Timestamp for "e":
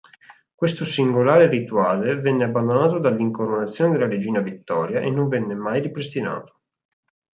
4.99-5.11